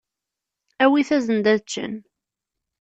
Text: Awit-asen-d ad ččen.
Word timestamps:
Awit-asen-d 0.83 1.45
ad 1.53 1.59
ččen. 1.65 1.93